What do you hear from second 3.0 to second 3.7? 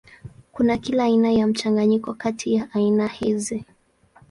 hizi.